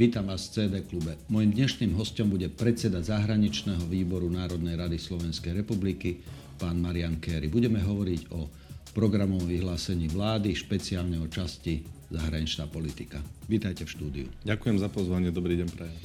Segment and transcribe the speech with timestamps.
[0.00, 1.12] Vítam vás v CD klube.
[1.28, 6.24] Mojím dnešným hostom bude predseda zahraničného výboru Národnej rady Slovenskej republiky,
[6.56, 7.52] pán Marian Kéry.
[7.52, 8.48] Budeme hovoriť o
[8.96, 13.20] programovom vyhlásení vlády, špeciálne o časti zahraničná politika.
[13.44, 14.26] Vítajte v štúdiu.
[14.40, 16.00] Ďakujem za pozvanie, dobrý deň prajem.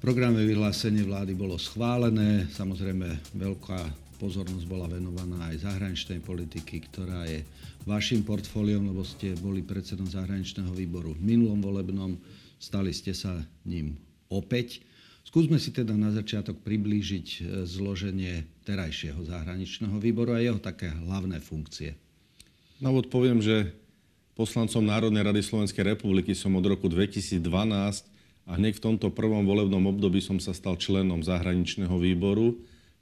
[0.00, 3.80] Programové vyhlásenie vlády bolo schválené, samozrejme veľká
[4.16, 7.44] pozornosť bola venovaná aj zahraničnej politiky, ktorá je
[7.84, 12.16] vašim portfóliom, lebo ste boli predsedom zahraničného výboru v minulom volebnom,
[12.60, 13.96] stali ste sa ním
[14.28, 14.84] opäť.
[15.24, 21.40] Skúsme si teda na začiatok priblížiť e, zloženie terajšieho zahraničného výboru a jeho také hlavné
[21.40, 21.96] funkcie.
[22.78, 23.72] Na úvod poviem, že
[24.36, 27.40] poslancom Národnej rady Slovenskej republiky som od roku 2012
[28.48, 32.60] a hneď v tomto prvom volebnom období som sa stal členom zahraničného výboru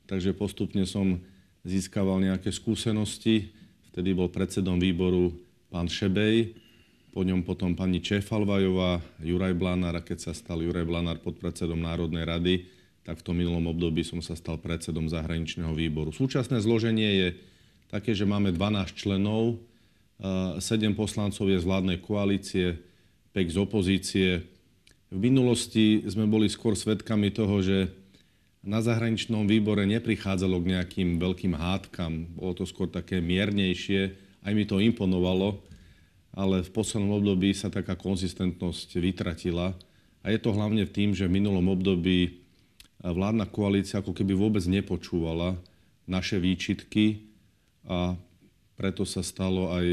[0.09, 1.21] takže postupne som
[1.69, 3.53] získaval nejaké skúsenosti.
[3.93, 5.37] Vtedy bol predsedom výboru
[5.69, 6.57] pán Šebej,
[7.13, 12.25] po ňom potom pani Čefalvajová, Juraj Blanár a keď sa stal Juraj Blanár podpredsedom Národnej
[12.29, 12.55] rady,
[13.03, 16.13] tak v tom minulom období som sa stal predsedom zahraničného výboru.
[16.13, 17.29] Súčasné zloženie je
[17.89, 19.57] také, že máme 12 členov,
[20.21, 20.61] 7
[20.99, 22.77] poslancov je z vládnej koalície,
[23.33, 24.29] 5 z opozície.
[25.09, 27.89] V minulosti sme boli skôr svedkami toho, že
[28.61, 32.29] na zahraničnom výbore neprichádzalo k nejakým veľkým hádkam.
[32.37, 34.13] Bolo to skôr také miernejšie.
[34.45, 35.63] Aj mi to imponovalo,
[36.39, 39.75] ale v poslednom období sa taká konzistentnosť vytratila.
[40.23, 42.39] A je to hlavne tým, že v minulom období
[43.03, 45.59] vládna koalícia ako keby vôbec nepočúvala
[46.07, 47.27] naše výčitky
[47.91, 48.15] a
[48.79, 49.87] preto sa, stalo aj,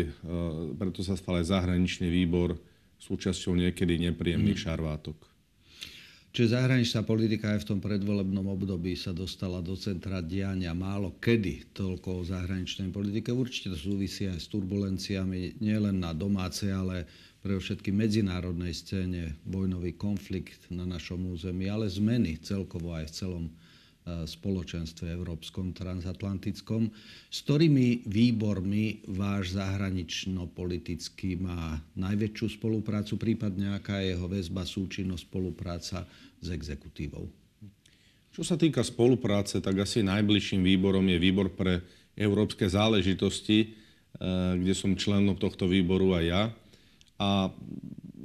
[0.77, 2.53] preto sa stal aj zahraničný výbor
[3.01, 4.65] súčasťou niekedy nepríjemných mm.
[4.69, 5.17] šarvátok.
[6.35, 11.71] Čiže zahraničná politika aj v tom predvolebnom období sa dostala do centra diania málo kedy
[11.71, 13.31] toľko o zahraničnej politike.
[13.31, 17.07] Určite to súvisí aj s turbulenciami nielen na domácej, ale
[17.39, 23.45] pre všetky medzinárodnej scéne, vojnový konflikt na našom území, ale zmeny celkovo aj v celom
[24.05, 26.93] spoločenstve európskom, transatlantickom.
[27.29, 36.05] S ktorými výbormi váš zahranično-politický má najväčšiu spoluprácu, prípadne aká je jeho väzba, súčinnosť, spolupráca
[36.37, 37.25] s exekutívou?
[38.29, 41.81] Čo sa týka spolupráce, tak asi najbližším výborom je výbor pre
[42.13, 43.73] európske záležitosti, eh,
[44.59, 46.43] kde som členom tohto výboru aj ja.
[47.17, 47.49] A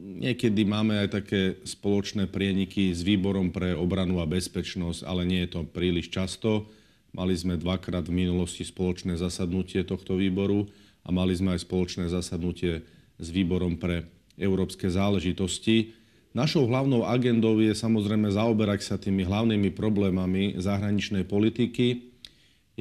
[0.00, 5.53] Niekedy máme aj také spoločné prieniky s výborom pre obranu a bezpečnosť, ale nie je
[5.53, 6.72] to príliš často.
[7.12, 10.65] Mali sme dvakrát v minulosti spoločné zasadnutie tohto výboru
[11.05, 12.81] a mali sme aj spoločné zasadnutie
[13.21, 14.09] s výborom pre
[14.41, 15.93] európske záležitosti.
[16.33, 22.09] Našou hlavnou agendou je samozrejme zaoberať sa tými hlavnými problémami zahraničnej politiky.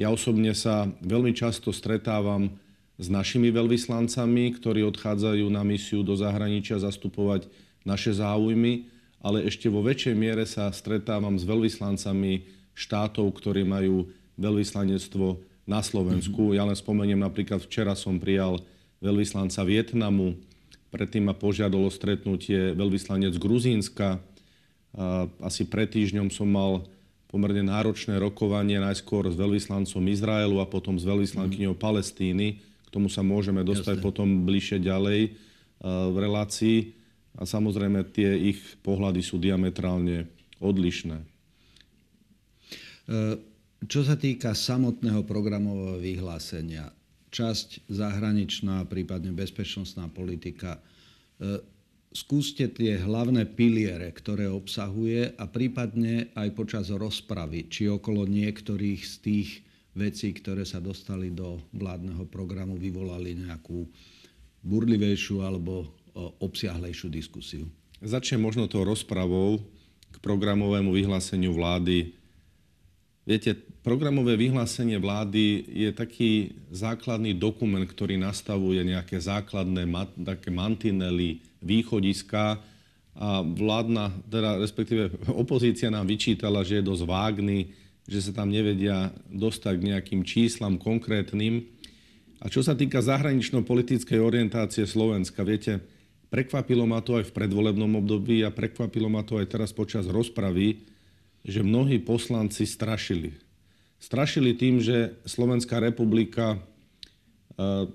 [0.00, 2.56] Ja osobne sa veľmi často stretávam
[3.00, 7.48] s našimi veľvyslancami, ktorí odchádzajú na misiu do zahraničia zastupovať
[7.80, 8.92] naše záujmy,
[9.24, 12.44] ale ešte vo väčšej miere sa stretávam s veľvyslancami
[12.76, 16.52] štátov, ktorí majú veľvyslanectvo na Slovensku.
[16.52, 18.60] Ja len spomeniem, napríklad včera som prijal
[19.00, 20.36] veľvyslanca Vietnamu,
[20.92, 24.20] predtým ma požiadalo stretnutie veľvyslanec Gruzínska.
[25.40, 26.84] Asi pred týždňom som mal
[27.30, 32.60] pomerne náročné rokovanie najskôr s veľvyslancom Izraelu a potom s veľvyslankyňou Palestíny
[32.90, 34.04] k tomu sa môžeme dostať Jasne.
[34.04, 35.30] potom bližšie ďalej eh,
[35.86, 36.98] v relácii.
[37.38, 40.26] A samozrejme tie ich pohľady sú diametrálne
[40.58, 41.22] odlišné.
[41.22, 43.38] Eh,
[43.86, 46.90] čo sa týka samotného programového vyhlásenia,
[47.30, 50.82] časť zahraničná, prípadne bezpečnostná politika,
[51.38, 51.62] eh,
[52.10, 59.14] skúste tie hlavné piliere, ktoré obsahuje a prípadne aj počas rozpravy, či okolo niektorých z
[59.22, 63.86] tých veci, ktoré sa dostali do vládneho programu, vyvolali nejakú
[64.62, 65.88] burlivejšiu alebo
[66.42, 67.64] obsiahlejšiu diskusiu.
[68.00, 69.60] Začnem možno tou rozpravou
[70.10, 72.16] k programovému vyhláseniu vlády.
[73.28, 79.86] Viete, programové vyhlásenie vlády je taký základný dokument, ktorý nastavuje nejaké základné
[80.24, 82.58] také mantinely, východiska
[83.14, 87.70] a vládna, teda respektíve opozícia nám vyčítala, že je dosť vágný,
[88.10, 91.62] že sa tam nevedia dostať k nejakým číslam konkrétnym.
[92.42, 95.78] A čo sa týka zahranično-politickej orientácie Slovenska, viete,
[96.26, 100.82] prekvapilo ma to aj v predvolebnom období a prekvapilo ma to aj teraz počas rozpravy,
[101.46, 103.38] že mnohí poslanci strašili.
[104.02, 106.58] Strašili tým, že Slovenská republika
[107.54, 107.86] e,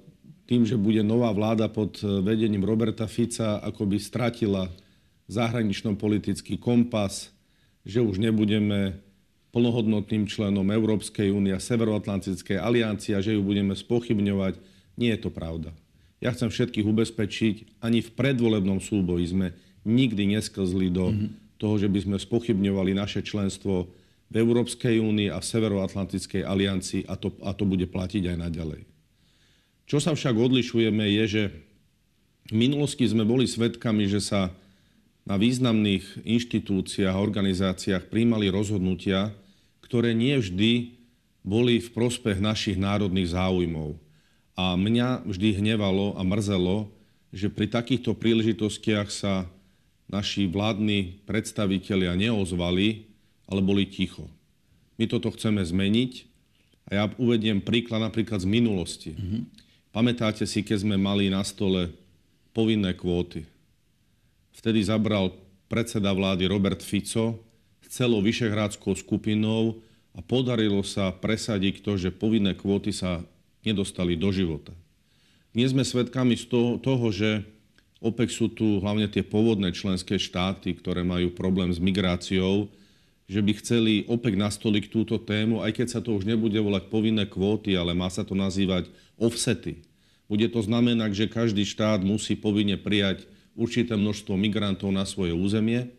[0.47, 4.69] tým, že bude nová vláda pod vedením Roberta Fica, akoby stratila
[5.25, 7.33] zahranično-politický kompas,
[7.81, 9.04] že už nebudeme
[9.55, 14.59] plnohodnotným členom Európskej únie a Severoatlantickej aliancie a že ju budeme spochybňovať.
[14.99, 15.71] Nie je to pravda.
[16.19, 19.47] Ja chcem všetkých ubezpečiť, ani v predvolebnom súboji sme
[19.87, 21.55] nikdy nesklzli do mm-hmm.
[21.55, 23.87] toho, že by sme spochybňovali naše členstvo
[24.27, 28.83] v Európskej únii a v Severoatlantickej aliancii a to, a to bude platiť aj naďalej.
[29.87, 31.43] Čo sa však odlišujeme je, že
[32.51, 34.51] v minulosti sme boli svedkami, že sa
[35.23, 39.33] na významných inštitúciách a organizáciách príjmali rozhodnutia,
[39.85, 40.97] ktoré nie vždy
[41.45, 44.01] boli v prospech našich národných záujmov.
[44.57, 46.89] A mňa vždy hnevalo a mrzelo,
[47.29, 49.45] že pri takýchto príležitostiach sa
[50.09, 53.05] naši vládni predstavitelia neozvali,
[53.45, 54.25] ale boli ticho.
[54.97, 56.25] My toto chceme zmeniť
[56.89, 59.11] a ja uvediem príklad napríklad z minulosti.
[59.13, 59.41] Mm-hmm.
[59.91, 61.91] Pamätáte si, keď sme mali na stole
[62.55, 63.43] povinné kvóty.
[64.55, 65.35] Vtedy zabral
[65.67, 67.43] predseda vlády Robert Fico
[67.95, 69.79] celou vyšehrádskou skupinou
[70.11, 73.23] a podarilo sa presadiť to, že povinné kvóty sa
[73.63, 74.75] nedostali do života.
[75.55, 77.47] Dnes sme svedkami z toho, toho, že
[78.03, 82.67] opäť sú tu hlavne tie pôvodné členské štáty, ktoré majú problém s migráciou,
[83.31, 87.23] že by chceli opäť nastoliť túto tému, aj keď sa to už nebude volať povinné
[87.25, 89.81] kvóty, ale má sa to nazývať offsety.
[90.27, 93.23] Bude to znamenať, že každý štát musí povinne prijať
[93.55, 95.89] určité množstvo migrantov na svoje územie.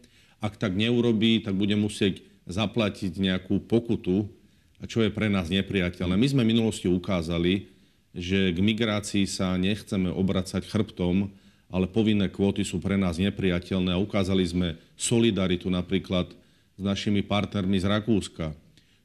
[0.40, 4.28] Ak tak neurobí, tak bude musieť zaplatiť nejakú pokutu,
[4.84, 6.14] čo je pre nás nepriateľné.
[6.14, 7.72] My sme v minulosti ukázali,
[8.12, 11.32] že k migrácii sa nechceme obracať chrbtom,
[11.72, 16.30] ale povinné kvóty sú pre nás nepriateľné a ukázali sme solidaritu napríklad
[16.76, 18.52] s našimi partnermi z Rakúska.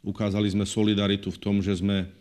[0.03, 2.11] Ukázali sme solidaritu v tom, že sme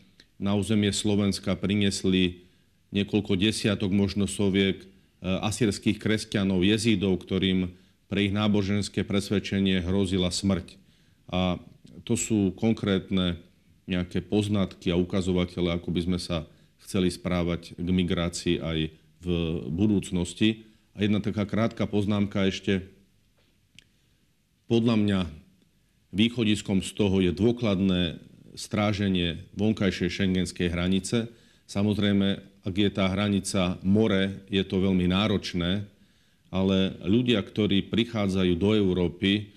[0.40, 2.46] na územie Slovenska priniesli
[2.94, 4.86] niekoľko desiatok, možno soviek, eh,
[5.22, 7.70] asierských kresťanov, jezídov, ktorým
[8.10, 10.74] pre ich náboženské presvedčenie hrozila smrť.
[11.30, 11.62] A
[12.02, 13.38] to sú konkrétne
[13.86, 16.42] nejaké poznatky a ukazovatele, ako by sme sa
[16.82, 18.78] chceli správať k migrácii aj
[19.22, 19.28] v
[19.70, 20.66] budúcnosti.
[20.98, 22.82] A jedna taká krátka poznámka ešte.
[24.66, 25.20] Podľa mňa
[26.10, 28.18] východiskom z toho je dôkladné
[28.58, 31.30] stráženie vonkajšej šengenskej hranice.
[31.70, 35.86] Samozrejme, ak je tá hranica more, je to veľmi náročné,
[36.50, 39.54] ale ľudia, ktorí prichádzajú do Európy,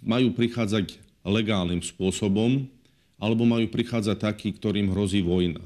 [0.00, 0.96] majú prichádzať
[1.26, 2.64] legálnym spôsobom,
[3.20, 5.60] alebo majú prichádzať takí, ktorým hrozí vojna.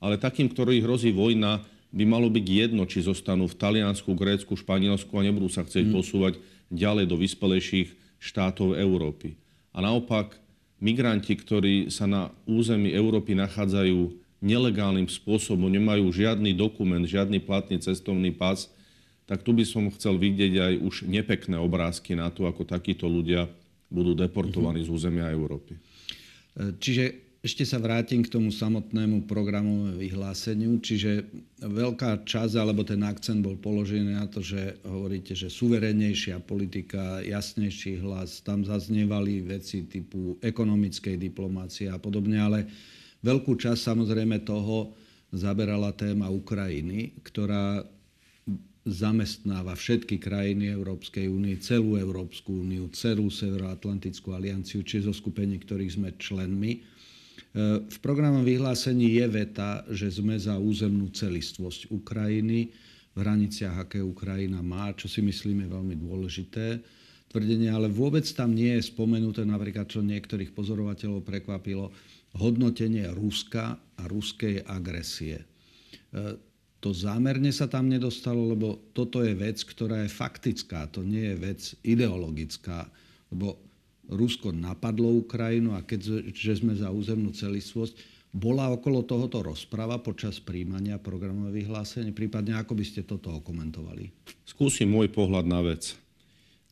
[0.00, 1.60] Ale takým, ktorým hrozí vojna,
[1.94, 5.94] by malo byť jedno, či zostanú v Taliansku, Grécku, Španielsku a nebudú sa chcieť mm.
[5.94, 6.34] posúvať
[6.72, 9.38] ďalej do vyspelejších štátov Európy.
[9.70, 10.34] A naopak,
[10.82, 14.10] migranti, ktorí sa na území Európy nachádzajú
[14.42, 18.66] nelegálnym spôsobom, nemajú žiadny dokument, žiadny platný cestovný pas,
[19.24, 23.48] tak tu by som chcel vidieť aj už nepekné obrázky na to, ako takíto ľudia
[23.88, 25.76] budú deportovaní z územia Európy.
[26.54, 30.80] Čiže ešte sa vrátim k tomu samotnému programovému vyhláseniu.
[30.80, 31.28] Čiže
[31.60, 38.00] veľká časť, alebo ten akcent bol položený na to, že hovoríte, že suverénnejšia politika, jasnejší
[38.00, 42.58] hlas, tam zaznievali veci typu ekonomickej diplomácie a podobne, ale
[43.20, 44.96] veľkú časť samozrejme toho
[45.28, 47.84] zaberala téma Ukrajiny, ktorá
[48.84, 55.94] zamestnáva všetky krajiny Európskej únie, celú Európsku úniu, celú Severoatlantickú alianciu, či zo skupení, ktorých
[55.96, 56.72] sme členmi.
[56.76, 56.80] E,
[57.80, 62.68] v programom vyhlásení je veta, že sme za územnú celistvosť Ukrajiny
[63.14, 66.84] v hraniciach, aké Ukrajina má, čo si myslíme veľmi dôležité
[67.32, 71.88] tvrdenie, ale vôbec tam nie je spomenuté, napríklad čo niektorých pozorovateľov prekvapilo,
[72.36, 76.52] hodnotenie Ruska a ruskej agresie e,
[76.84, 81.36] to zámerne sa tam nedostalo, lebo toto je vec, ktorá je faktická, to nie je
[81.40, 82.84] vec ideologická.
[83.32, 83.56] Lebo
[84.12, 91.00] Rusko napadlo Ukrajinu a keďže sme za územnú celistvosť, bola okolo tohoto rozprava počas príjmania
[91.00, 92.12] programových vyhlásení?
[92.12, 94.12] Prípadne ako by ste toto okomentovali?
[94.44, 95.96] Skúsim môj pohľad na vec.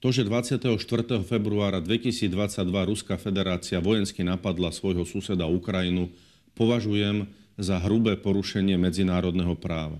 [0.04, 0.76] To, že 24.
[1.24, 2.28] februára 2022
[2.68, 6.12] Ruská federácia vojensky napadla svojho suseda Ukrajinu,
[6.52, 7.30] považujem
[7.60, 9.98] za hrubé porušenie medzinárodného práva.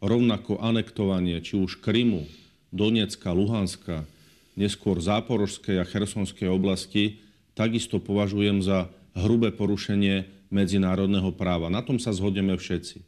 [0.00, 2.24] Rovnako anektovanie či už Krymu,
[2.72, 4.08] Donecka, Luhanska,
[4.56, 7.20] neskôr Záporožskej a Chersonskej oblasti
[7.52, 11.68] takisto považujem za hrubé porušenie medzinárodného práva.
[11.68, 13.02] Na tom sa zhodneme všetci.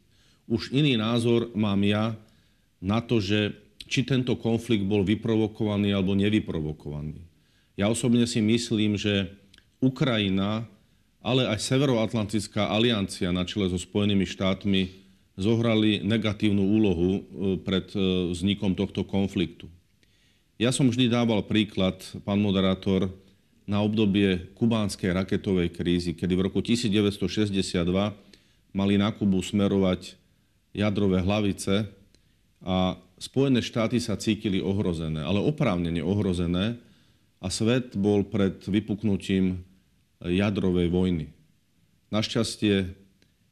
[0.47, 2.15] Už iný názor mám ja
[2.83, 3.55] na to, že
[3.87, 7.19] či tento konflikt bol vyprovokovaný alebo nevyprovokovaný.
[7.79, 9.33] Ja osobne si myslím, že
[9.83, 10.67] Ukrajina
[11.23, 14.91] ale aj Severoatlantická aliancia na čele so Spojenými štátmi
[15.39, 17.21] zohrali negatívnu úlohu e,
[17.63, 19.71] pred e, vznikom tohto konfliktu.
[20.61, 23.09] Ja som vždy dával príklad, pán moderátor,
[23.63, 27.87] na obdobie kubánskej raketovej krízy, kedy v roku 1962
[28.75, 30.19] mali na Kubu smerovať
[30.75, 31.87] jadrové hlavice
[32.59, 36.75] a Spojené štáty sa cítili ohrozené, ale oprávnene ohrozené
[37.39, 39.63] a svet bol pred vypuknutím
[40.23, 41.27] jadrovej vojny.
[42.13, 42.95] Našťastie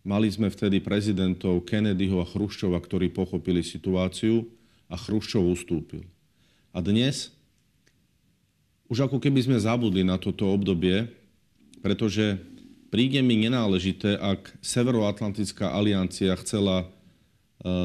[0.08, 4.48] mali sme vtedy prezidentov Kennedyho a Chruščova, ktorí pochopili situáciu
[4.88, 6.08] a Chruščov ustúpil.
[6.72, 7.36] A dnes
[8.92, 11.08] už ako keby sme zabudli na toto obdobie,
[11.80, 12.36] pretože
[12.92, 16.86] príde mi nenáležité, ak Severoatlantická aliancia chcela e,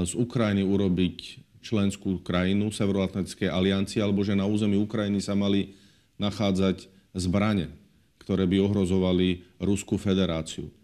[0.03, 5.79] z Ukrajiny urobiť členskú krajinu Severoatlantickej aliancie, alebo že na území Ukrajiny sa mali
[6.19, 7.71] nachádzať zbrane,
[8.27, 10.75] ktoré by ohrozovali Ruskú federáciu.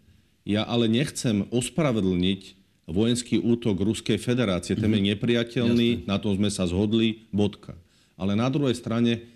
[0.47, 4.79] Ja ale nechcem ospravedlniť vojenský útok Ruskej federácie.
[4.79, 5.09] Ten je mhm.
[5.15, 6.07] nepriateľný, Jasne.
[6.07, 7.75] na tom sme sa zhodli, bodka.
[8.15, 9.27] Ale na druhej strane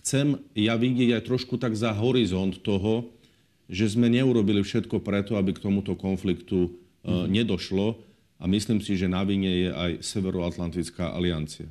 [0.00, 3.12] chcem ja vidieť aj trošku tak za horizont toho,
[3.68, 6.72] že sme neurobili všetko preto, aby k tomuto konfliktu
[7.04, 7.28] mm-hmm.
[7.28, 8.00] nedošlo
[8.40, 11.68] a myslím si, že na vine je aj Severoatlantická aliancia.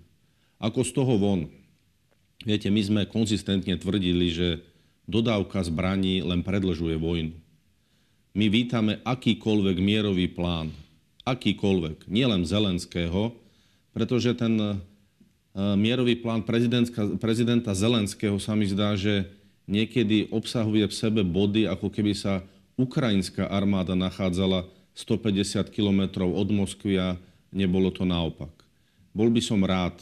[0.62, 1.50] Ako z toho von?
[2.46, 4.63] Viete, my sme konzistentne tvrdili, že
[5.10, 7.34] dodávka zbraní len predlžuje vojnu.
[8.38, 10.70] My vítame akýkoľvek mierový plán,
[11.25, 13.34] akýkoľvek, nielen Zelenského,
[13.89, 14.70] pretože ten e,
[15.74, 16.46] mierový plán
[17.18, 19.25] prezidenta Zelenského sa mi zdá, že
[19.66, 22.46] niekedy obsahuje v sebe body, ako keby sa
[22.78, 27.18] ukrajinská armáda nachádzala 150 kilometrov od Moskvy a
[27.50, 28.54] nebolo to naopak.
[29.10, 29.98] Bol by som rád,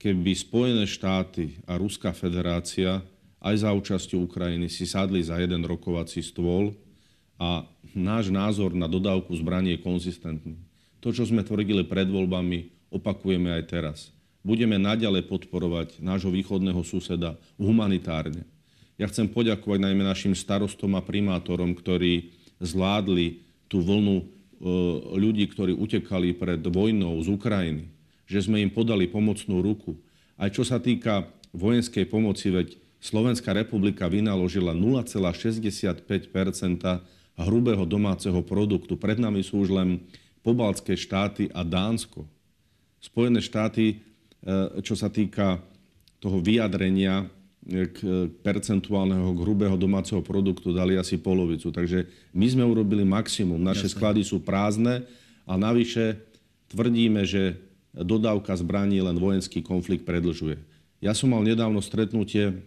[0.00, 3.04] keby Spojené štáty a Ruská federácia
[3.42, 6.78] aj za účasťou Ukrajiny si sadli za jeden rokovací stôl
[7.42, 10.54] a náš názor na dodávku zbraní je konzistentný.
[11.02, 13.98] To, čo sme tvrdili pred voľbami, opakujeme aj teraz.
[14.46, 18.46] Budeme naďalej podporovať nášho východného suseda humanitárne.
[18.94, 22.30] Ja chcem poďakovať najmä našim starostom a primátorom, ktorí
[22.62, 24.24] zvládli tú vlnu e,
[25.18, 27.90] ľudí, ktorí utekali pred vojnou z Ukrajiny,
[28.30, 29.98] že sme im podali pomocnú ruku.
[30.38, 36.06] Aj čo sa týka vojenskej pomoci, veď Slovenská republika vynaložila 0,65%
[37.34, 38.94] hrubého domáceho produktu.
[38.94, 40.06] Pred nami sú už len
[40.46, 42.22] pobaltské štáty a Dánsko.
[43.02, 43.98] Spojené štáty,
[44.46, 45.58] e, čo sa týka
[46.22, 47.26] toho vyjadrenia,
[47.62, 51.70] k percentuálneho hrubého domáceho produktu dali asi polovicu.
[51.70, 53.62] Takže my sme urobili maximum.
[53.62, 53.94] Naše Jasne.
[53.94, 55.06] sklady sú prázdne
[55.46, 56.18] a navyše
[56.74, 57.62] tvrdíme, že
[57.94, 60.58] dodávka zbraní len vojenský konflikt predlžuje.
[60.98, 62.66] Ja som mal nedávno stretnutie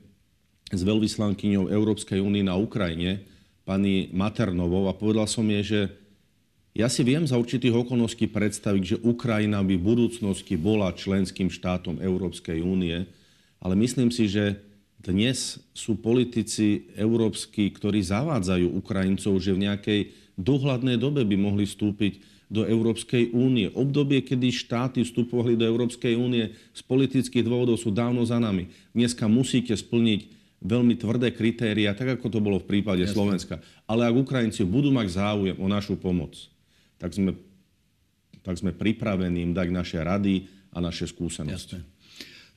[0.73, 3.21] s veľvyslankyňou Európskej únie na Ukrajine,
[3.65, 5.81] pani Maternovou, a povedal som jej, že
[6.75, 12.03] ja si viem za určitých okolností predstaviť, že Ukrajina by v budúcnosti bola členským štátom
[12.03, 13.07] Európskej únie,
[13.63, 14.59] ale myslím si, že
[14.99, 19.99] dnes sú politici európsky, ktorí zavádzajú Ukrajincov, že v nejakej
[20.35, 22.19] dohľadnej dobe by mohli vstúpiť
[22.49, 23.71] do Európskej únie.
[23.73, 28.69] Obdobie, kedy štáty vstupovali do Európskej únie z politických dôvodov sú dávno za nami.
[28.93, 33.13] Dneska musíte splniť veľmi tvrdé kritéria, tak ako to bolo v prípade Jasne.
[33.13, 33.55] Slovenska.
[33.85, 36.33] Ale ak Ukrajinci budú mať záujem o našu pomoc,
[36.97, 37.37] tak sme,
[38.41, 41.77] tak sme pripravení im dať naše rady a naše skúsenosti.
[41.77, 41.79] Jasne.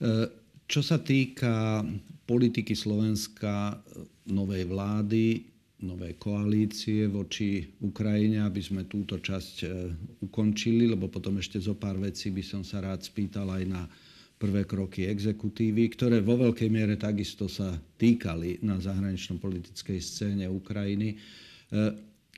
[0.00, 1.80] E- čo sa týka
[2.28, 3.80] politiky Slovenska,
[4.28, 5.48] novej vlády,
[5.80, 9.66] novej koalície voči Ukrajine, aby sme túto časť e,
[10.28, 13.82] ukončili, lebo potom ešte zo pár vecí by som sa rád spýtal aj na
[14.38, 21.12] prvé kroky exekutívy, ktoré vo veľkej miere takisto sa týkali na zahraničnom politickej scéne Ukrajiny.
[21.12, 21.16] E,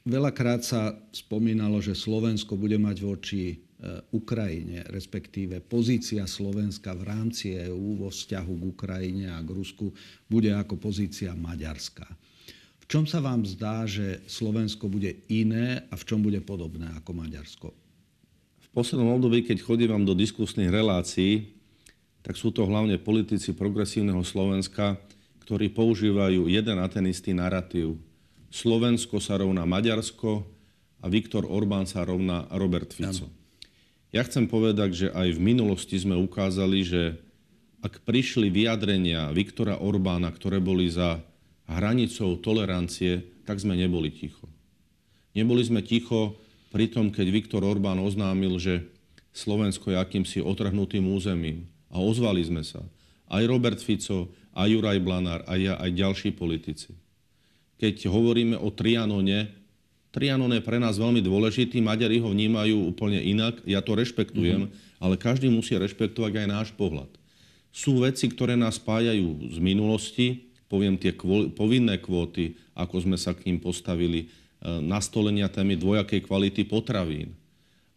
[0.09, 7.57] veľakrát sa spomínalo, že Slovensko bude mať voči Eh, Ukrajine, respektíve pozícia Slovenska v rámci
[7.57, 9.88] EÚ vo vzťahu k Ukrajine a k Rusku
[10.28, 12.04] bude ako pozícia Maďarska.
[12.76, 17.25] V čom sa vám zdá, že Slovensko bude iné a v čom bude podobné ako
[17.25, 17.69] Maďarsko?
[18.61, 21.60] V poslednom období, keď chodím do diskusných relácií,
[22.21, 25.00] tak sú to hlavne politici progresívneho Slovenska,
[25.47, 27.99] ktorí používajú jeden a ten istý narratív.
[28.50, 30.45] Slovensko sa rovná Maďarsko
[31.00, 33.31] a Viktor Orbán sa rovná Robert Fico.
[34.11, 37.03] Ja chcem povedať, že aj v minulosti sme ukázali, že
[37.81, 41.23] ak prišli vyjadrenia Viktora Orbána, ktoré boli za
[41.71, 44.50] hranicou tolerancie, tak sme neboli ticho.
[45.31, 46.35] Neboli sme ticho
[46.75, 48.83] pri tom, keď Viktor Orbán oznámil, že
[49.31, 51.70] Slovensko je akýmsi otrhnutým územím.
[51.90, 52.80] A ozvali sme sa.
[53.30, 56.94] Aj Robert Fico, aj Juraj Blanár, aj ja, aj ďalší politici.
[57.78, 59.61] Keď hovoríme o Trianone,
[60.11, 64.99] Trianon je pre nás veľmi dôležitý, Maďari ho vnímajú úplne inak, ja to rešpektujem, mm-hmm.
[64.99, 67.06] ale každý musí rešpektovať aj náš pohľad.
[67.70, 73.30] Sú veci, ktoré nás spájajú z minulosti, poviem tie kvô, povinné kvóty, ako sme sa
[73.38, 74.28] k ním postavili, e,
[74.82, 77.38] nastolenia témy dvojakej kvality potravín.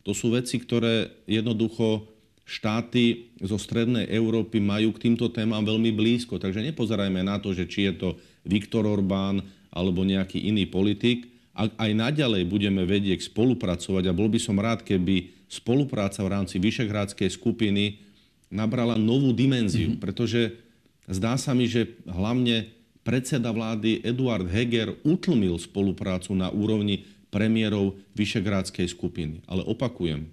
[0.05, 2.12] To sú veci, ktoré jednoducho
[2.43, 6.39] štáty zo strednej Európy majú k týmto témam veľmi blízko.
[6.39, 8.09] Takže nepozerajme na to, že či je to
[8.43, 11.31] Viktor Orbán alebo nejaký iný politik.
[11.55, 16.57] Ak aj naďalej budeme vedieť spolupracovať, a bol by som rád, keby spolupráca v rámci
[16.57, 18.01] Vyšehrádskej skupiny
[18.49, 20.03] nabrala novú dimenziu, mm-hmm.
[20.03, 20.57] pretože
[21.05, 22.73] zdá sa mi, že hlavne
[23.05, 29.41] predseda vlády Eduard Heger utlmil spoluprácu na úrovni premiérov Vyšegrádskej skupiny.
[29.49, 30.29] Ale opakujem,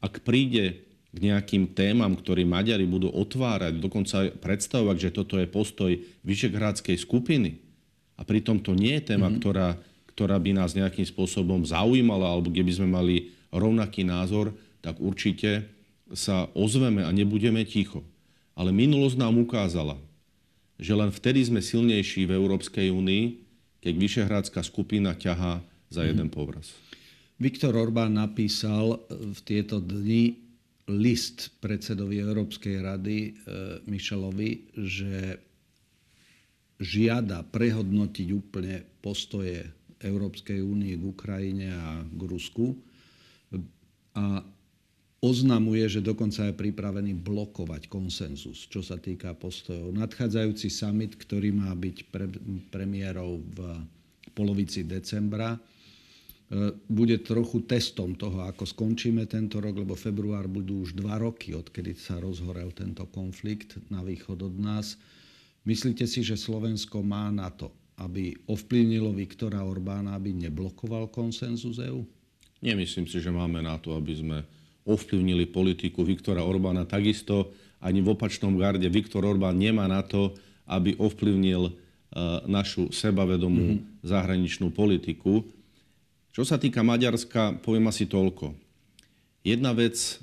[0.00, 0.87] ak príde
[1.18, 5.90] k nejakým témam, ktoré Maďari budú otvárať, dokonca predstavovať, že toto je postoj
[6.22, 7.58] Vyšegrádskej skupiny.
[8.14, 9.42] A pritom to nie je téma, mm-hmm.
[9.42, 9.68] ktorá,
[10.14, 13.16] ktorá by nás nejakým spôsobom zaujímala, alebo kde by sme mali
[13.50, 15.66] rovnaký názor, tak určite
[16.14, 18.06] sa ozveme a nebudeme ticho.
[18.54, 19.98] Ale minulosť nám ukázala,
[20.78, 23.24] že len vtedy sme silnejší v Európskej únii,
[23.82, 25.58] keď Vyšehradská skupina ťahá
[25.90, 26.08] za mhm.
[26.14, 26.70] jeden povraz.
[27.38, 30.47] Viktor Orbán napísal v tieto dni
[30.88, 33.30] list predsedovi Európskej rady e,
[33.86, 35.36] Michelovi, že
[36.80, 39.66] žiada prehodnotiť úplne postoje
[39.98, 42.78] Európskej únie k Ukrajine a k Rusku
[44.14, 44.42] a
[45.18, 49.90] oznamuje, že dokonca je pripravený blokovať konsenzus, čo sa týka postojov.
[49.90, 52.30] Nadchádzajúci summit, ktorý má byť pre,
[52.70, 53.58] premiérov v
[54.38, 55.58] polovici decembra,
[56.88, 61.92] bude trochu testom toho, ako skončíme tento rok, lebo február budú už dva roky, odkedy
[61.92, 64.96] sa rozhorel tento konflikt na východ od nás.
[65.68, 67.68] Myslíte si, že Slovensko má na to,
[68.00, 72.08] aby ovplyvnilo Viktora Orbána, aby neblokoval konsenzus EÚ?
[72.64, 74.38] Nemyslím si, že máme na to, aby sme
[74.88, 76.88] ovplyvnili politiku Viktora Orbána.
[76.88, 77.52] Takisto
[77.84, 80.32] ani v opačnom garde Viktor Orbán nemá na to,
[80.64, 81.72] aby ovplyvnil e,
[82.48, 84.00] našu sebavedomú mm-hmm.
[84.00, 85.44] zahraničnú politiku.
[86.38, 88.54] Čo sa týka Maďarska, poviem asi toľko.
[89.42, 90.22] Jedna vec e,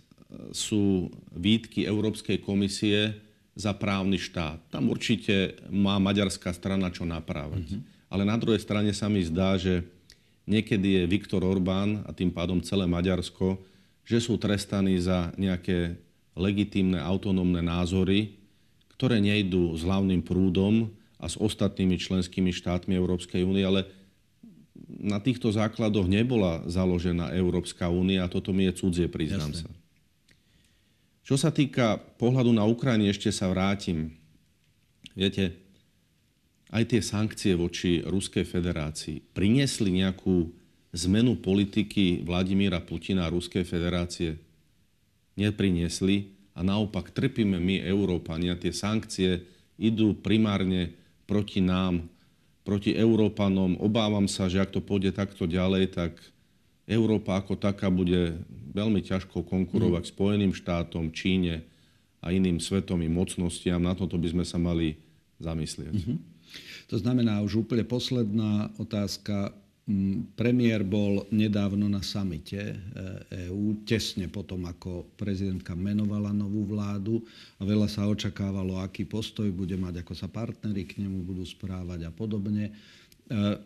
[0.56, 3.20] sú výtky Európskej komisie
[3.52, 4.64] za právny štát.
[4.72, 7.68] Tam určite má maďarská strana čo naprávať.
[7.68, 8.08] Mm-hmm.
[8.08, 9.84] Ale na druhej strane sa mi zdá, že
[10.48, 13.60] niekedy je Viktor Orbán a tým pádom celé Maďarsko,
[14.08, 16.00] že sú trestaní za nejaké
[16.32, 18.40] legitímne autonómne názory,
[18.96, 24.05] ktoré nejdú s hlavným prúdom a s ostatnými členskými štátmi Európskej únie, ale
[25.06, 29.70] na týchto základoch nebola založená Európska únia a toto mi je cudzie, priznám Jasne.
[29.70, 29.72] sa.
[31.26, 34.18] Čo sa týka pohľadu na Ukrajinu, ešte sa vrátim.
[35.14, 35.58] Viete,
[36.74, 40.50] aj tie sankcie voči Ruskej federácii priniesli nejakú
[40.94, 44.38] zmenu politiky Vladimíra Putina a Ruskej federácie?
[45.38, 48.58] Nepriniesli a naopak trpíme my, Európania.
[48.58, 49.44] Tie sankcie
[49.76, 50.96] idú primárne
[51.28, 52.08] proti nám,
[52.66, 53.78] proti Európanom.
[53.78, 56.18] Obávam sa, že ak to pôjde takto ďalej, tak
[56.90, 58.42] Európa ako taká bude
[58.74, 60.12] veľmi ťažko konkurovať mm.
[60.12, 61.64] Spojeným štátom, Číne
[62.20, 63.80] a iným svetovým mocnostiam.
[63.80, 64.98] Na toto by sme sa mali
[65.38, 65.94] zamyslieť.
[65.94, 66.18] Mm-hmm.
[66.90, 69.54] To znamená, už úplne posledná otázka.
[69.86, 72.58] Mm, premiér bol nedávno na samite
[73.30, 77.22] EÚ, e tesne potom, ako prezidentka menovala novú vládu
[77.62, 82.10] a veľa sa očakávalo, aký postoj bude mať, ako sa partnery k nemu budú správať
[82.10, 82.74] a podobne.
[82.74, 82.74] E,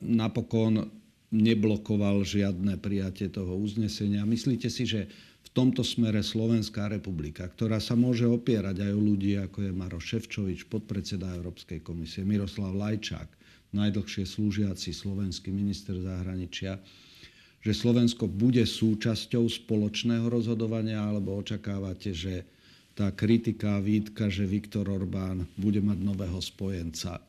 [0.04, 0.92] napokon
[1.32, 4.28] neblokoval žiadne prijatie toho uznesenia.
[4.28, 5.08] Myslíte si, že
[5.40, 10.04] v tomto smere Slovenská republika, ktorá sa môže opierať aj o ľudí, ako je Maro
[10.04, 13.39] Ševčovič, podpredseda Európskej komisie, Miroslav Lajčák,
[13.74, 16.82] najdlhšie slúžiaci slovenský minister zahraničia,
[17.60, 22.48] že Slovensko bude súčasťou spoločného rozhodovania, alebo očakávate, že
[22.96, 27.24] tá kritika, výtka, že Viktor Orbán bude mať nového spojenca e,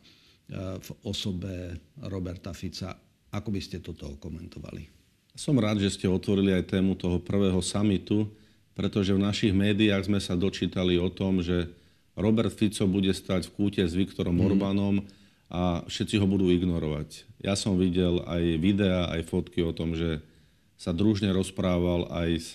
[0.79, 2.95] v osobe Roberta Fica.
[3.31, 4.87] Ako by ste toto komentovali?
[5.35, 8.27] Som rád, že ste otvorili aj tému toho prvého samitu,
[8.75, 11.71] pretože v našich médiách sme sa dočítali o tom, že
[12.19, 14.47] Robert Fico bude stať v kúte s Viktorom mm.
[14.51, 14.95] Orbánom
[15.51, 17.27] a všetci ho budú ignorovať.
[17.43, 20.23] Ja som videl aj videá, aj fotky o tom, že
[20.79, 22.49] sa družne rozprával aj s,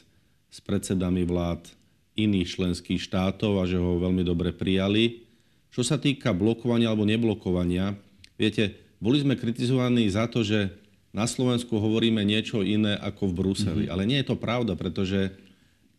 [0.47, 1.67] s predsedami vlád
[2.15, 5.27] iných členských štátov a že ho veľmi dobre prijali.
[5.75, 7.99] Čo sa týka blokovania alebo neblokovania,
[8.39, 10.71] viete, boli sme kritizovaní za to, že
[11.11, 13.83] na Slovensku hovoríme niečo iné ako v Bruseli.
[13.87, 13.93] Mm-hmm.
[13.93, 15.35] Ale nie je to pravda, pretože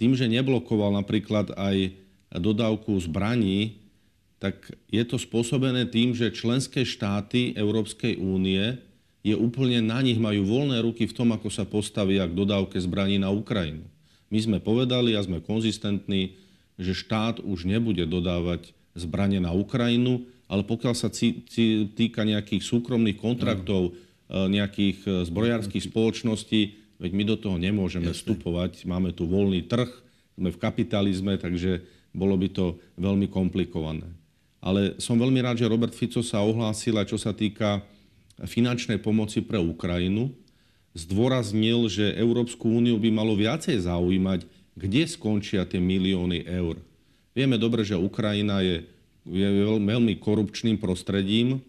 [0.00, 1.92] tým, že neblokoval napríklad aj
[2.36, 3.80] dodávku zbraní,
[4.36, 8.76] tak je to spôsobené tým, že členské štáty Európskej únie
[9.26, 13.18] je úplne na nich, majú voľné ruky v tom, ako sa postavia k dodávke zbraní
[13.18, 13.82] na Ukrajinu.
[14.30, 16.36] My sme povedali a sme konzistentní,
[16.76, 23.96] že štát už nebude dodávať zbranie na Ukrajinu, ale pokiaľ sa týka nejakých súkromných kontraktov,
[24.30, 24.46] mm.
[24.46, 26.60] nejakých e, zbrojárských spoločností,
[27.02, 28.18] veď my do toho nemôžeme Jasne.
[28.22, 28.86] vstupovať.
[28.86, 29.90] Máme tu voľný trh,
[30.38, 31.82] sme v kapitalizme, takže
[32.14, 34.06] bolo by to veľmi komplikované.
[34.66, 37.86] Ale som veľmi rád, že Robert Fico sa ohlásil aj čo sa týka
[38.42, 40.34] finančnej pomoci pre Ukrajinu.
[40.98, 44.42] Zdôraznil, že Európsku úniu by malo viacej zaujímať,
[44.74, 46.82] kde skončia tie milióny eur.
[47.30, 48.82] Vieme dobre, že Ukrajina je,
[49.22, 49.48] je
[49.78, 51.62] veľmi korupčným prostredím.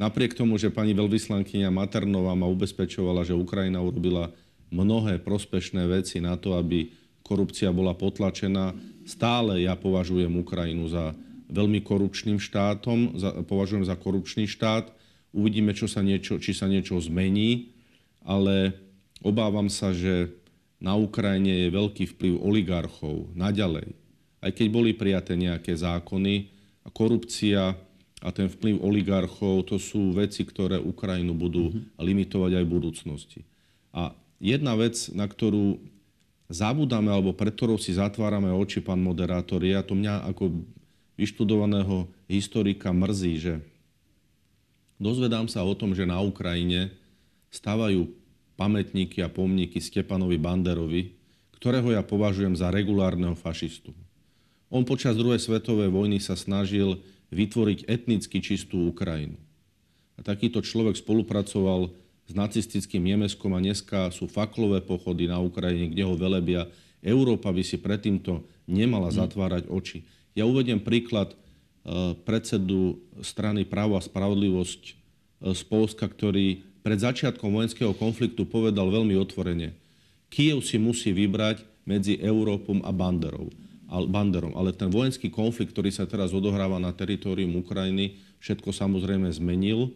[0.00, 4.32] Napriek tomu, že pani veľvyslankyňa Maternová ma ubezpečovala, že Ukrajina urobila
[4.72, 6.88] mnohé prospešné veci na to, aby
[7.20, 8.72] korupcia bola potlačená,
[9.04, 11.12] stále ja považujem Ukrajinu za
[11.50, 14.90] veľmi korupčným štátom, za, považujem za korupčný štát.
[15.34, 17.74] Uvidíme, čo sa niečo, či sa niečo zmení,
[18.24, 18.74] ale
[19.22, 20.34] obávam sa, že
[20.80, 23.92] na Ukrajine je veľký vplyv oligarchov naďalej.
[24.40, 27.76] Aj keď boli prijaté nejaké zákony, a korupcia
[28.20, 32.00] a ten vplyv oligarchov, to sú veci, ktoré Ukrajinu budú mm-hmm.
[32.00, 33.40] limitovať aj v budúcnosti.
[33.96, 35.80] A jedna vec, na ktorú
[36.50, 40.66] zabudáme alebo pred ktorou si zatvárame oči, pán moderátor, je, a to mňa ako
[41.20, 43.54] vyštudovaného historika mrzí, že
[44.96, 46.96] dozvedám sa o tom, že na Ukrajine
[47.52, 48.08] stávajú
[48.56, 51.12] pamätníky a pomníky Stepanovi Banderovi,
[51.60, 53.92] ktorého ja považujem za regulárneho fašistu.
[54.72, 59.36] On počas druhej svetovej vojny sa snažil vytvoriť etnicky čistú Ukrajinu.
[60.16, 61.92] A takýto človek spolupracoval
[62.30, 66.70] s nacistickým Nemeckom a dneska sú faklové pochody na Ukrajine, kde ho velebia.
[67.02, 70.06] Európa by si predtýmto nemala zatvárať oči.
[70.34, 71.36] Ja uvediem príklad e,
[72.26, 74.92] predsedu strany Právo a spravodlivosť e,
[75.54, 79.76] z Polska, ktorý pred začiatkom vojenského konfliktu povedal veľmi otvorene.
[80.30, 83.50] Kiev si musí vybrať medzi Európom a Banderou.
[83.90, 84.54] Banderom.
[84.54, 89.90] Ale ten vojenský konflikt, ktorý sa teraz odohráva na teritórium Ukrajiny, všetko samozrejme zmenil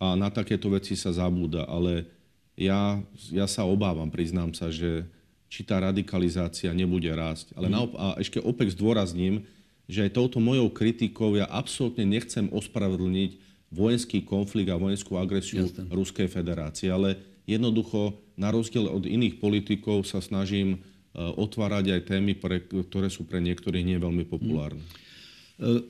[0.00, 1.68] a na takéto veci sa zabúda.
[1.68, 2.08] Ale
[2.56, 5.04] ja, ja sa obávam, priznám sa, že
[5.52, 7.52] či tá radikalizácia nebude rásť.
[7.52, 7.72] Ale mm.
[7.72, 9.44] naop- a ešte opäť zdôrazním,
[9.88, 13.30] že aj touto mojou kritikou ja absolútne nechcem ospravedlniť
[13.72, 15.88] vojenský konflikt a vojenskú agresiu Jasne.
[15.88, 17.16] Ruskej federácie, ale
[17.48, 20.78] jednoducho na rozdiel od iných politikov sa snažím e,
[21.16, 24.84] otvárať aj témy, pre, ktoré sú pre niektorých nie veľmi populárne.
[24.84, 25.08] Mm.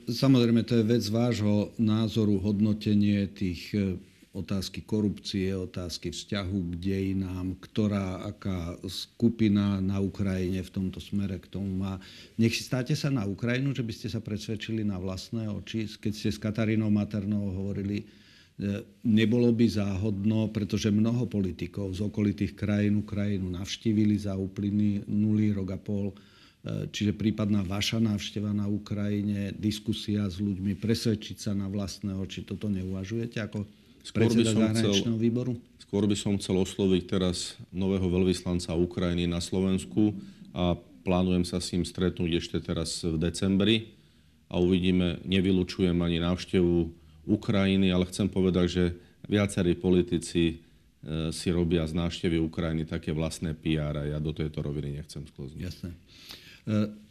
[0.09, 7.57] Samozrejme, to je vec vášho názoru, hodnotenie tých e, otázky korupcie, otázky vzťahu k dejinám,
[7.57, 11.97] ktorá aká skupina na Ukrajine v tomto smere k tomu má.
[12.37, 15.89] Nech si státe sa na Ukrajinu, že by ste sa presvedčili na vlastné oči.
[15.89, 22.53] Keď ste s Katarínou Maternou hovorili, e, nebolo by záhodno, pretože mnoho politikov z okolitých
[22.53, 29.57] krajín Ukrajinu navštívili za uplynulý rok a pol, e, čiže prípadná vaša návšteva na Ukrajine,
[29.57, 33.78] diskusia s ľuďmi, presvedčiť sa na vlastné oči, toto neuvažujete ako
[34.09, 35.53] Skôr by, som chcel, výboru?
[35.77, 40.17] skôr by som chcel osloviť teraz nového veľvyslanca Ukrajiny na Slovensku
[40.49, 40.73] a
[41.05, 43.93] plánujem sa s ním stretnúť ešte teraz v decembri
[44.49, 46.89] a uvidíme, nevylučujem ani návštevu
[47.29, 48.85] Ukrajiny, ale chcem povedať, že
[49.29, 54.65] viacerí politici e, si robia z návštevy Ukrajiny také vlastné PR a ja do tejto
[54.65, 55.61] roviny nechcem sklzniť.
[55.61, 55.89] Jasné.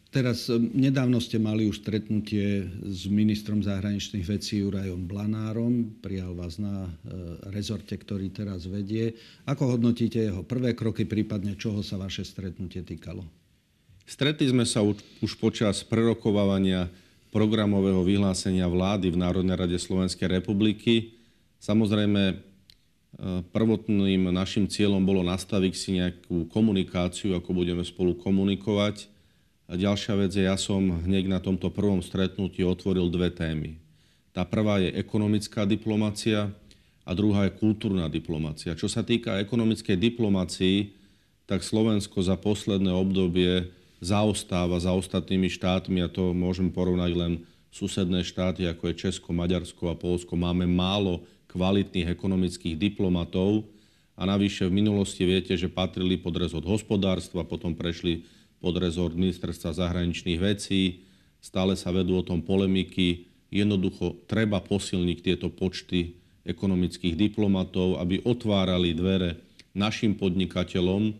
[0.08, 6.00] E, Teraz um, nedávno ste mali už stretnutie s ministrom zahraničných vecí Jurajom Blanárom.
[6.00, 9.12] Prijal vás na uh, rezorte, ktorý teraz vedie.
[9.44, 13.20] Ako hodnotíte jeho prvé kroky, prípadne čoho sa vaše stretnutie týkalo?
[14.08, 16.88] Stretli sme sa už počas prerokovávania
[17.28, 21.20] programového vyhlásenia vlády v Národnej rade Slovenskej republiky.
[21.60, 29.17] Samozrejme, uh, prvotným našim cieľom bolo nastaviť si nejakú komunikáciu, ako budeme spolu komunikovať
[29.68, 33.76] a ďalšia vec je, ja som hneď na tomto prvom stretnutí otvoril dve témy.
[34.32, 36.48] Tá prvá je ekonomická diplomácia
[37.04, 38.72] a druhá je kultúrna diplomácia.
[38.72, 40.96] Čo sa týka ekonomickej diplomácii,
[41.44, 43.68] tak Slovensko za posledné obdobie
[44.00, 47.32] zaostáva za ostatnými štátmi a to môžem porovnať len
[47.68, 50.32] susedné štáty, ako je Česko, Maďarsko a Polsko.
[50.32, 51.20] Máme málo
[51.52, 53.68] kvalitných ekonomických diplomatov
[54.16, 58.24] a navyše v minulosti viete, že patrili pod rezort hospodárstva, potom prešli
[58.58, 61.06] pod rezort ministerstva zahraničných vecí.
[61.38, 63.30] Stále sa vedú o tom polemiky.
[63.48, 69.38] Jednoducho treba posilniť tieto počty ekonomických diplomatov, aby otvárali dvere
[69.76, 71.14] našim podnikateľom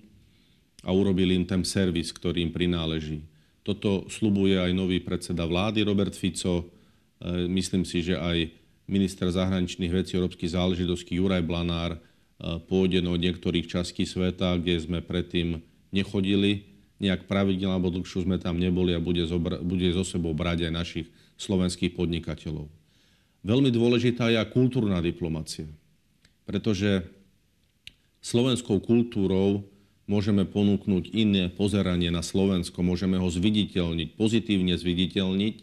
[0.83, 3.23] a urobili im ten servis, ktorý im prináleží.
[3.63, 6.65] Toto slubuje aj nový predseda vlády Robert Fico.
[6.65, 6.65] E,
[7.53, 8.49] myslím si, že aj
[8.89, 11.99] minister zahraničných vecí európskych záležitostí Juraj Blanár e,
[12.65, 15.61] pôjde do niektorých častí sveta, kde sme predtým
[15.93, 16.65] nechodili
[16.99, 20.73] nejak pravidelne alebo dlhšiu sme tam neboli a bude, zobra- bude zo sebou brať aj
[20.75, 21.07] našich
[21.39, 22.67] slovenských podnikateľov.
[23.47, 25.71] Veľmi dôležitá je kultúrna diplomacia,
[26.43, 27.07] pretože
[28.19, 29.63] slovenskou kultúrou
[30.11, 35.55] môžeme ponúknuť iné pozeranie na Slovensko, môžeme ho zviditeľniť, pozitívne zviditeľniť.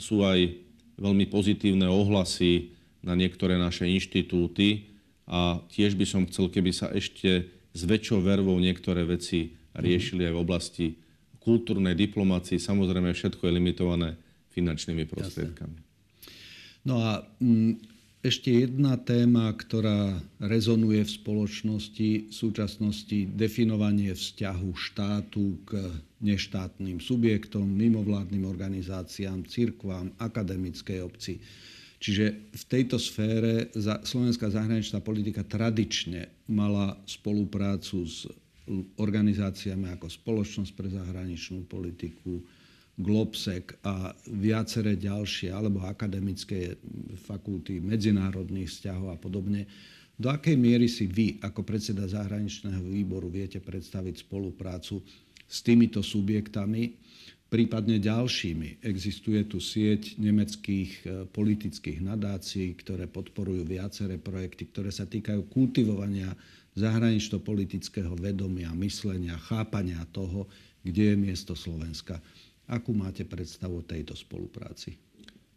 [0.00, 0.54] Sú aj
[0.96, 2.72] veľmi pozitívne ohlasy
[3.04, 8.56] na niektoré naše inštitúty a tiež by som chcel, keby sa ešte s väčšou vervou
[8.56, 10.86] niektoré veci riešili aj v oblasti
[11.40, 12.58] kultúrnej diplomácii.
[12.58, 14.08] Samozrejme, všetko je limitované
[14.50, 15.78] finančnými prostriedkami.
[16.86, 25.62] No a mm, ešte jedna téma, ktorá rezonuje v spoločnosti v súčasnosti, definovanie vzťahu štátu
[25.62, 25.78] k
[26.26, 31.38] neštátnym subjektom, mimovládnym organizáciám, cirkvám, akademickej obci.
[32.02, 38.26] Čiže v tejto sfére slovenská zahraničná politika tradične mala spoluprácu s
[38.98, 42.42] organizáciami ako Spoločnosť pre zahraničnú politiku,
[42.96, 46.80] Globsec a viaceré ďalšie, alebo akademické
[47.28, 49.68] fakulty medzinárodných vzťahov a podobne.
[50.16, 55.04] Do akej miery si vy, ako predseda zahraničného výboru, viete predstaviť spoluprácu
[55.44, 56.96] s týmito subjektami,
[57.56, 58.84] prípadne ďalšími?
[58.84, 66.36] Existuje tu sieť nemeckých e, politických nadácií, ktoré podporujú viaceré projekty, ktoré sa týkajú kultivovania
[66.76, 70.44] zahranično-politického vedomia, myslenia, chápania toho,
[70.84, 72.20] kde je miesto Slovenska.
[72.68, 75.00] Akú máte predstavu o tejto spolupráci?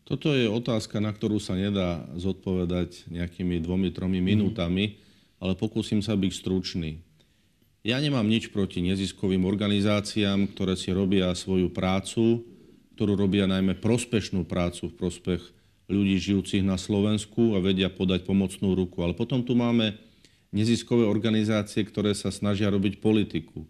[0.07, 4.95] Toto je otázka, na ktorú sa nedá zodpovedať nejakými dvomi, tromi minútami, mm.
[5.43, 7.03] ale pokúsim sa byť stručný.
[7.79, 12.43] Ja nemám nič proti neziskovým organizáciám, ktoré si robia svoju prácu,
[12.99, 15.41] ktorú robia najmä prospešnú prácu v prospech
[15.87, 18.99] ľudí žijúcich na Slovensku a vedia podať pomocnú ruku.
[18.99, 19.95] Ale potom tu máme
[20.51, 23.63] neziskové organizácie, ktoré sa snažia robiť politiku.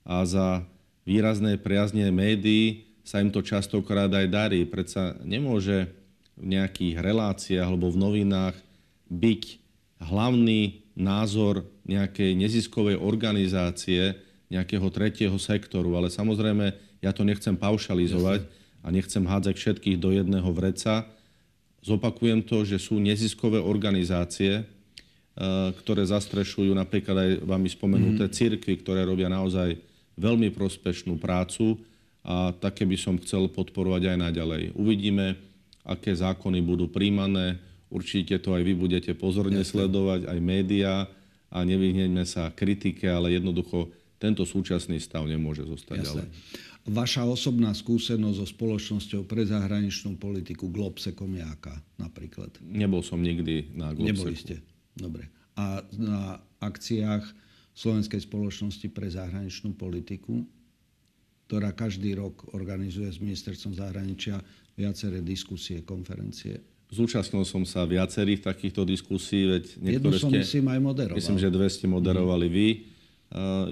[0.00, 0.64] A za
[1.04, 4.64] výrazné priazne médií sa im to častokrát aj darí.
[4.64, 5.92] Predsa nemôže
[6.40, 8.56] v nejakých reláciách alebo v novinách
[9.12, 9.42] byť
[10.08, 14.16] hlavný názor nejakej neziskovej organizácie,
[14.52, 15.96] nejakého tretieho sektoru.
[15.96, 18.44] Ale samozrejme, ja to nechcem paušalizovať
[18.84, 21.08] a nechcem hádzať všetkých do jedného vreca.
[21.82, 24.64] Zopakujem to, že sú neziskové organizácie, e,
[25.82, 28.38] ktoré zastrešujú napríklad aj vami spomenuté mm-hmm.
[28.38, 29.74] cirkvy, ktoré robia naozaj
[30.14, 31.80] veľmi prospešnú prácu
[32.22, 34.62] a také by som chcel podporovať aj naďalej.
[34.78, 35.34] Uvidíme,
[35.82, 37.58] aké zákony budú príjmané.
[37.92, 39.84] Určite to aj vy budete pozorne Jasne.
[39.84, 41.04] sledovať, aj médiá
[41.52, 46.08] a nevyhneme sa kritike, ale jednoducho tento súčasný stav nemôže zostať Jasne.
[46.08, 46.28] ďalej.
[46.82, 52.58] Vaša osobná skúsenosť so spoločnosťou pre zahraničnú politiku Globsekom aká napríklad?
[52.58, 54.08] Nebol som nikdy na Globseku.
[54.08, 54.56] Neboli ste?
[54.96, 55.30] Dobre.
[55.54, 57.22] A na akciách
[57.76, 60.42] Slovenskej spoločnosti pre zahraničnú politiku,
[61.46, 64.40] ktorá každý rok organizuje s ministerstvom zahraničia
[64.74, 66.71] viaceré diskusie, konferencie.
[66.92, 71.16] Zúčastnil som sa viacerých takýchto diskusí, veď niektoré Jednu som ste, myslím aj moderoval.
[71.16, 72.52] Myslím, že dve ste moderovali mm.
[72.52, 72.68] vy.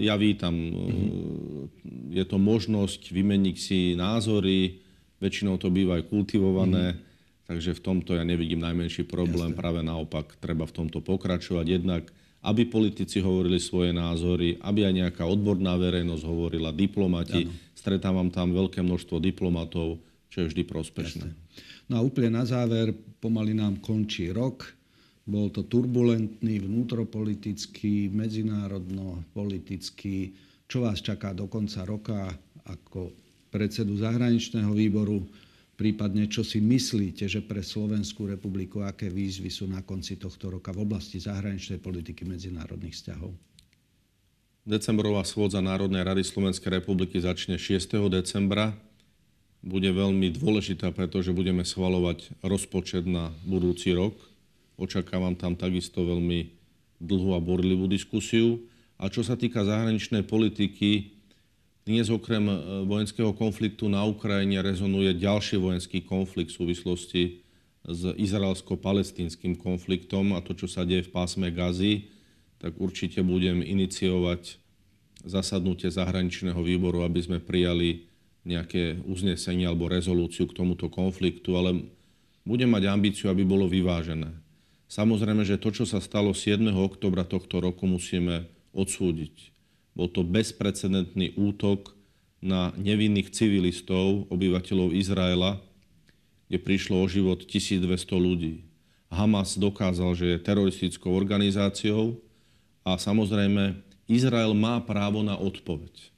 [0.00, 2.16] Ja vítam, mm.
[2.16, 4.80] je to možnosť vymeniť si názory,
[5.20, 6.98] väčšinou to býva aj kultivované, mm.
[7.44, 9.60] takže v tomto ja nevidím najmenší problém, Jasne.
[9.60, 11.66] práve naopak treba v tomto pokračovať.
[11.68, 12.08] Jednak
[12.40, 17.44] aby politici hovorili svoje názory, aby aj nejaká odborná verejnosť hovorila, diplomati.
[17.44, 17.52] Ano.
[17.76, 20.00] Stretávam tam veľké množstvo diplomatov,
[20.32, 21.26] čo je vždy prospešné.
[21.28, 21.68] Jasne.
[21.90, 24.62] No a úplne na záver, pomaly nám končí rok.
[25.26, 30.30] Bol to turbulentný, vnútropolitický, medzinárodno-politický.
[30.70, 32.30] Čo vás čaká do konca roka
[32.64, 33.10] ako
[33.50, 35.26] predsedu zahraničného výboru?
[35.80, 40.76] prípadne čo si myslíte, že pre Slovenskú republiku, aké výzvy sú na konci tohto roka
[40.76, 43.32] v oblasti zahraničnej politiky medzinárodných vzťahov?
[44.68, 47.96] Decembrová schôdza Národnej rady Slovenskej republiky začne 6.
[48.12, 48.76] decembra.
[49.60, 54.16] Bude veľmi dôležitá, pretože budeme schvalovať rozpočet na budúci rok.
[54.80, 56.48] Očakávam tam takisto veľmi
[56.96, 58.64] dlhú a borlivú diskusiu.
[58.96, 61.12] A čo sa týka zahraničnej politiky,
[61.84, 62.56] dnes okrem e,
[62.88, 67.22] vojenského konfliktu na Ukrajine rezonuje ďalší vojenský konflikt v súvislosti
[67.84, 72.08] s izraelsko-palestínskym konfliktom a to, čo sa deje v pásme Gazy,
[72.60, 74.60] tak určite budem iniciovať
[75.24, 78.09] zasadnutie zahraničného výboru, aby sme prijali
[78.44, 81.84] nejaké uznesenie alebo rezolúciu k tomuto konfliktu, ale
[82.44, 84.32] budem mať ambíciu, aby bolo vyvážené.
[84.90, 86.58] Samozrejme, že to, čo sa stalo 7.
[86.74, 89.54] oktobra tohto roku, musíme odsúdiť.
[89.94, 91.94] Bol to bezprecedentný útok
[92.40, 95.60] na nevinných civilistov, obyvateľov Izraela,
[96.48, 97.86] kde prišlo o život 1200
[98.18, 98.66] ľudí.
[99.12, 102.18] Hamas dokázal, že je teroristickou organizáciou
[102.82, 103.78] a samozrejme
[104.10, 106.10] Izrael má právo na odpoveď.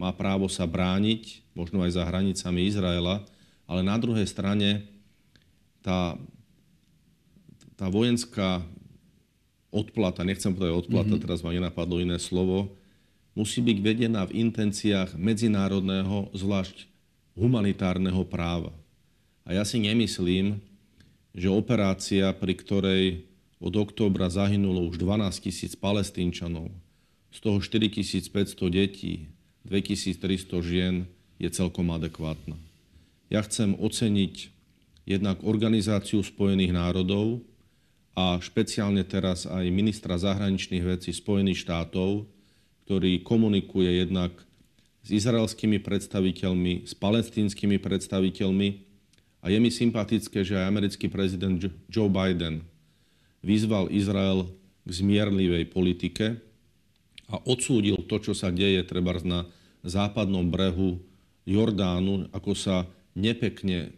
[0.00, 3.20] Má právo sa brániť, možno aj za hranicami Izraela,
[3.68, 4.88] ale na druhej strane
[5.84, 6.16] tá,
[7.76, 8.64] tá vojenská
[9.68, 11.24] odplata, nechcem povedať odplata, mm-hmm.
[11.28, 12.72] teraz ma nenapadlo iné slovo,
[13.36, 16.88] musí byť vedená v intenciách medzinárodného, zvlášť
[17.36, 18.72] humanitárneho práva.
[19.44, 20.64] A ja si nemyslím,
[21.36, 23.04] že operácia, pri ktorej
[23.60, 26.72] od októbra zahynulo už 12 tisíc palestínčanov,
[27.30, 29.30] z toho 4500 detí,
[29.70, 31.06] 2300 žien,
[31.40, 32.58] je celkom adekvátna.
[33.32, 34.50] Ja chcem oceniť
[35.08, 37.40] jednak Organizáciu spojených národov
[38.18, 42.28] a špeciálne teraz aj ministra zahraničných vecí Spojených štátov,
[42.84, 44.34] ktorý komunikuje jednak
[45.00, 48.68] s izraelskými predstaviteľmi, s palestínskymi predstaviteľmi
[49.40, 51.56] a je mi sympatické, že aj americký prezident
[51.88, 52.66] Joe Biden
[53.40, 54.50] vyzval Izrael
[54.84, 56.36] k zmierlivej politike
[57.30, 59.48] a odsúdil to, čo sa deje treba na
[59.84, 61.00] západnom brehu
[61.48, 62.84] Jordánu, ako sa
[63.16, 63.90] nepekne e,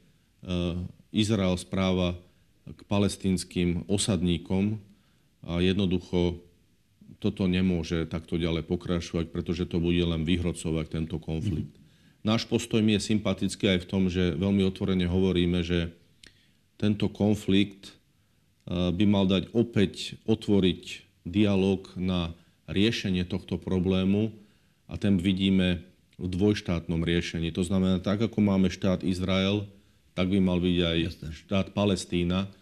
[1.13, 2.17] Izrael správa
[2.65, 4.79] k palestínskym osadníkom
[5.43, 6.39] a jednoducho
[7.19, 11.71] toto nemôže takto ďalej pokračovať, pretože to bude len vyhrocovať tento konflikt.
[11.71, 11.83] Mm.
[12.23, 15.91] Náš postoj mi je sympatický aj v tom, že veľmi otvorene hovoríme, že
[16.79, 17.93] tento konflikt e,
[18.91, 22.35] by mal dať opäť otvoriť dialog na
[22.71, 24.42] riešenie tohto problému
[24.93, 25.81] a ten vidíme
[26.21, 27.49] v dvojštátnom riešení.
[27.57, 29.65] To znamená, tak ako máme štát Izrael,
[30.13, 30.99] tak by mal byť aj
[31.33, 32.53] štát Palestína.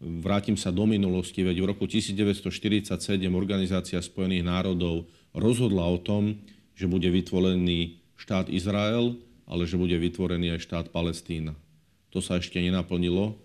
[0.00, 2.96] Vrátim sa do minulosti, veď v roku 1947
[3.28, 5.04] Organizácia spojených národov
[5.36, 6.40] rozhodla o tom,
[6.72, 11.52] že bude vytvorený štát Izrael, ale že bude vytvorený aj štát Palestína.
[12.16, 13.36] To sa ešte nenaplnilo.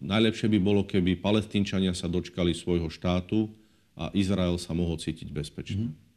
[0.00, 3.52] Najlepšie by bolo, keby palestínčania sa dočkali svojho štátu
[3.92, 5.92] a Izrael sa mohol cítiť bezpečne.
[5.92, 6.11] Mm-hmm.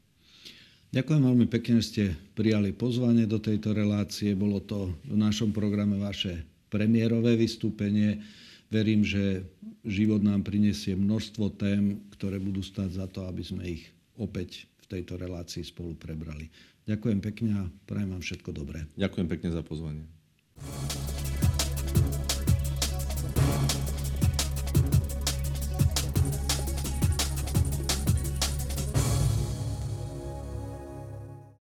[0.95, 2.03] Ďakujem veľmi pekne, že ste
[2.39, 4.31] prijali pozvanie do tejto relácie.
[4.31, 8.23] Bolo to v našom programe vaše premiérové vystúpenie.
[8.71, 9.43] Verím, že
[9.84, 14.95] život nám prinesie množstvo tém, ktoré budú stať za to, aby sme ich opäť v
[14.95, 16.47] tejto relácii spolu prebrali.
[16.88, 18.88] Ďakujem pekne a prajem vám všetko dobré.
[18.95, 20.08] Ďakujem pekne za pozvanie.